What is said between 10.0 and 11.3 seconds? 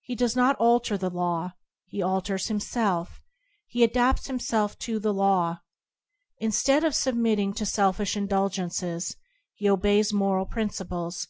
moral princi ples.